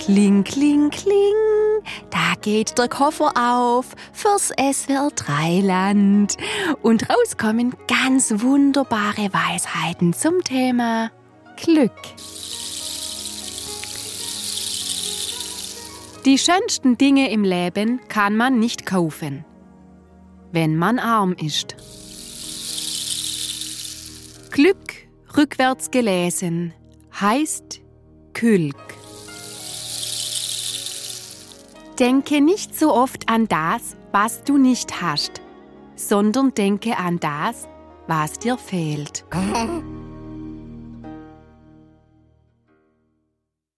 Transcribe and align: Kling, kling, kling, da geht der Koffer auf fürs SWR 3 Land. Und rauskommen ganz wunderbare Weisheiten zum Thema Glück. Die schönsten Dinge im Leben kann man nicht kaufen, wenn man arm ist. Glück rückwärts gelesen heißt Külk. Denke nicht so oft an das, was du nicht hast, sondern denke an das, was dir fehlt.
Kling, 0.00 0.44
kling, 0.44 0.88
kling, 0.88 1.84
da 2.08 2.32
geht 2.40 2.78
der 2.78 2.88
Koffer 2.88 3.32
auf 3.36 3.94
fürs 4.14 4.48
SWR 4.48 5.10
3 5.14 5.60
Land. 5.60 6.38
Und 6.80 7.06
rauskommen 7.10 7.74
ganz 7.86 8.32
wunderbare 8.38 9.28
Weisheiten 9.30 10.14
zum 10.14 10.42
Thema 10.42 11.10
Glück. 11.56 11.92
Die 16.24 16.38
schönsten 16.38 16.96
Dinge 16.96 17.30
im 17.30 17.44
Leben 17.44 18.00
kann 18.08 18.38
man 18.38 18.58
nicht 18.58 18.86
kaufen, 18.86 19.44
wenn 20.50 20.76
man 20.76 20.98
arm 20.98 21.34
ist. 21.34 21.76
Glück 24.50 24.94
rückwärts 25.36 25.90
gelesen 25.90 26.72
heißt 27.20 27.82
Külk. 28.32 28.89
Denke 32.00 32.40
nicht 32.40 32.74
so 32.74 32.94
oft 32.94 33.28
an 33.28 33.46
das, 33.46 33.94
was 34.10 34.42
du 34.42 34.56
nicht 34.56 35.02
hast, 35.02 35.42
sondern 35.96 36.54
denke 36.54 36.96
an 36.96 37.20
das, 37.20 37.68
was 38.06 38.38
dir 38.38 38.56
fehlt. 38.56 39.26